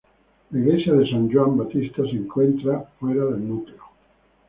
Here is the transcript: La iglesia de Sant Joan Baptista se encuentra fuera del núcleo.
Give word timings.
La 0.51 0.57
iglesia 0.61 0.95
de 0.95 1.03
Sant 1.09 1.27
Joan 1.35 1.55
Baptista 1.57 2.01
se 2.07 2.15
encuentra 2.17 2.83
fuera 2.99 3.25
del 3.25 3.47
núcleo. 3.47 3.83